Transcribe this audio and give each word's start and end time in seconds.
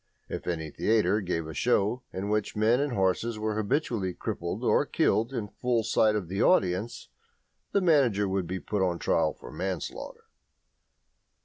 If 0.27 0.47
any 0.47 0.71
theatre 0.71 1.21
gave 1.21 1.45
a 1.45 1.53
show 1.53 2.01
at 2.11 2.23
which 2.27 2.55
men 2.55 2.79
and 2.79 2.93
horses 2.93 3.37
were 3.37 3.53
habitually 3.55 4.15
crippled 4.15 4.63
or 4.63 4.83
killed 4.83 5.31
in 5.31 5.47
full 5.47 5.83
sight 5.83 6.15
of 6.15 6.27
the 6.27 6.41
audience, 6.41 7.09
the 7.71 7.81
manager 7.81 8.27
would 8.27 8.47
be 8.47 8.59
put 8.59 8.81
on 8.81 8.95
his 8.97 9.01
trial 9.03 9.35
for 9.35 9.51
manslaughter. 9.51 10.23